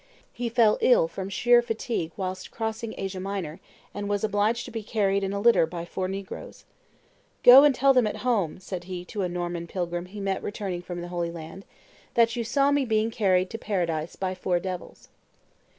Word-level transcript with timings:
He 0.33 0.49
fell 0.49 0.79
ill 0.81 1.07
from 1.07 1.29
sheer 1.29 1.61
fatigue 1.61 2.11
whilst 2.17 2.49
crossing 2.49 2.95
Asia 2.97 3.19
Minor, 3.19 3.59
and 3.93 4.09
was 4.09 4.23
obliged 4.23 4.65
to 4.65 4.71
be 4.71 4.81
carried 4.81 5.23
in 5.23 5.31
a 5.31 5.39
litter 5.39 5.67
by 5.67 5.85
four 5.85 6.07
negroes. 6.07 6.65
"Go 7.43 7.63
and 7.63 7.75
tell 7.75 7.93
them 7.93 8.07
at 8.07 8.17
home," 8.25 8.59
said 8.59 8.85
he 8.85 9.05
to 9.05 9.21
a 9.21 9.29
Norman 9.29 9.67
pilgrim 9.67 10.07
he 10.07 10.19
met 10.19 10.41
returning 10.41 10.81
from 10.81 11.01
the 11.01 11.09
Holy 11.09 11.29
Land, 11.29 11.65
"that 12.15 12.35
you 12.35 12.43
saw 12.43 12.71
me 12.71 12.83
being 12.83 13.11
carried 13.11 13.51
to 13.51 13.59
Paradise 13.59 14.15
by 14.15 14.33
four 14.33 14.59
devils." 14.59 15.09